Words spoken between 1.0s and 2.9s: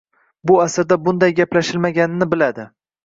bunday gaplashilmaganini biladi.